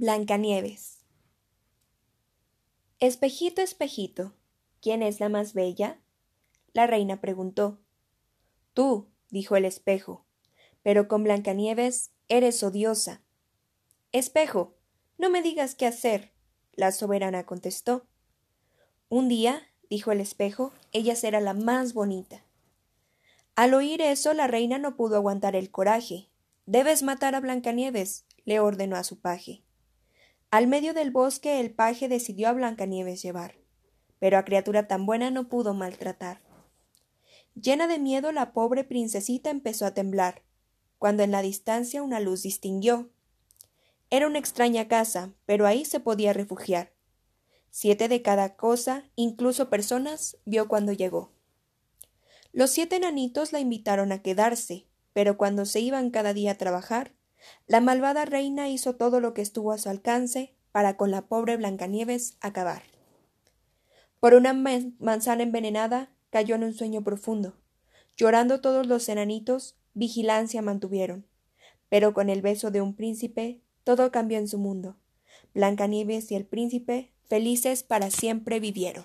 Blancanieves. 0.00 1.04
Espejito, 3.00 3.60
espejito, 3.60 4.32
¿quién 4.80 5.02
es 5.02 5.20
la 5.20 5.28
más 5.28 5.52
bella? 5.52 6.00
La 6.72 6.86
reina 6.86 7.20
preguntó. 7.20 7.82
Tú, 8.72 9.10
dijo 9.28 9.56
el 9.56 9.66
espejo, 9.66 10.24
pero 10.82 11.06
con 11.06 11.22
Blancanieves 11.22 12.12
eres 12.30 12.62
odiosa. 12.62 13.20
Espejo, 14.10 14.74
no 15.18 15.28
me 15.28 15.42
digas 15.42 15.74
qué 15.74 15.84
hacer, 15.86 16.32
la 16.72 16.92
soberana 16.92 17.44
contestó. 17.44 18.06
Un 19.10 19.28
día, 19.28 19.68
dijo 19.90 20.12
el 20.12 20.22
espejo, 20.22 20.72
ella 20.92 21.14
será 21.14 21.42
la 21.42 21.52
más 21.52 21.92
bonita. 21.92 22.42
Al 23.54 23.74
oír 23.74 24.00
eso, 24.00 24.32
la 24.32 24.46
reina 24.46 24.78
no 24.78 24.96
pudo 24.96 25.16
aguantar 25.16 25.56
el 25.56 25.70
coraje. 25.70 26.30
Debes 26.64 27.02
matar 27.02 27.34
a 27.34 27.40
Blancanieves, 27.40 28.24
le 28.46 28.60
ordenó 28.60 28.96
a 28.96 29.04
su 29.04 29.20
paje. 29.20 29.62
Al 30.50 30.66
medio 30.66 30.94
del 30.94 31.12
bosque 31.12 31.60
el 31.60 31.70
paje 31.70 32.08
decidió 32.08 32.48
a 32.48 32.52
Blancanieves 32.52 33.22
llevar, 33.22 33.54
pero 34.18 34.36
a 34.36 34.44
criatura 34.44 34.88
tan 34.88 35.06
buena 35.06 35.30
no 35.30 35.48
pudo 35.48 35.74
maltratar. 35.74 36.42
Llena 37.54 37.86
de 37.86 38.00
miedo 38.00 38.32
la 38.32 38.52
pobre 38.52 38.82
princesita 38.82 39.50
empezó 39.50 39.86
a 39.86 39.94
temblar, 39.94 40.42
cuando 40.98 41.22
en 41.22 41.30
la 41.30 41.42
distancia 41.42 42.02
una 42.02 42.18
luz 42.18 42.42
distinguió. 42.42 43.10
Era 44.10 44.26
una 44.26 44.40
extraña 44.40 44.88
casa, 44.88 45.34
pero 45.46 45.68
ahí 45.68 45.84
se 45.84 46.00
podía 46.00 46.32
refugiar. 46.32 46.92
Siete 47.70 48.08
de 48.08 48.20
cada 48.20 48.56
cosa, 48.56 49.04
incluso 49.14 49.70
personas, 49.70 50.36
vio 50.46 50.66
cuando 50.66 50.92
llegó. 50.92 51.32
Los 52.52 52.72
siete 52.72 52.96
enanitos 52.96 53.52
la 53.52 53.60
invitaron 53.60 54.10
a 54.10 54.20
quedarse, 54.20 54.88
pero 55.12 55.36
cuando 55.36 55.64
se 55.64 55.78
iban 55.78 56.10
cada 56.10 56.34
día 56.34 56.52
a 56.52 56.58
trabajar, 56.58 57.14
la 57.66 57.80
malvada 57.80 58.24
reina 58.24 58.68
hizo 58.68 58.96
todo 58.96 59.20
lo 59.20 59.34
que 59.34 59.42
estuvo 59.42 59.72
a 59.72 59.78
su 59.78 59.88
alcance 59.88 60.54
para 60.72 60.96
con 60.96 61.10
la 61.10 61.22
pobre 61.22 61.56
Blancanieves 61.56 62.36
acabar. 62.40 62.82
Por 64.20 64.34
una 64.34 64.52
manzana 64.52 65.42
envenenada 65.42 66.10
cayó 66.30 66.54
en 66.54 66.64
un 66.64 66.74
sueño 66.74 67.02
profundo. 67.02 67.54
Llorando 68.16 68.60
todos 68.60 68.86
los 68.86 69.08
enanitos, 69.08 69.76
vigilancia 69.94 70.62
mantuvieron. 70.62 71.26
Pero 71.88 72.12
con 72.12 72.28
el 72.28 72.42
beso 72.42 72.70
de 72.70 72.82
un 72.82 72.94
príncipe, 72.94 73.62
todo 73.82 74.12
cambió 74.12 74.38
en 74.38 74.46
su 74.46 74.58
mundo. 74.58 74.96
Blancanieves 75.54 76.30
y 76.30 76.34
el 76.34 76.44
príncipe, 76.44 77.12
felices 77.28 77.82
para 77.82 78.10
siempre 78.10 78.60
vivieron. 78.60 79.04